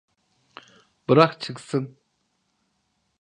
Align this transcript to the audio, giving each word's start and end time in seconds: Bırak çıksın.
Bırak 1.09 1.41
çıksın. 1.41 1.97